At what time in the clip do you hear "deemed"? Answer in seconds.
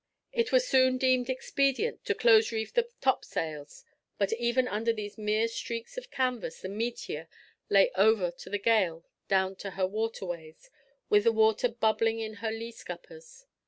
0.97-1.29